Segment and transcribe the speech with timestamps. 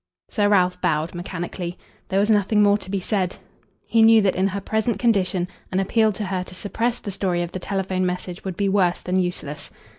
[0.29, 1.77] Sir Ralph bowed mechanically.
[2.09, 3.35] There was nothing more to be said.
[3.85, 7.43] He knew that in her present condition an appeal to her to suppress the story
[7.43, 9.69] of the telephone message would be worse than useless.